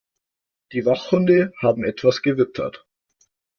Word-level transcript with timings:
Die 0.71 0.83
Wachhunde 0.87 1.53
haben 1.61 1.83
etwas 1.83 2.23
gewittert. 2.23 2.87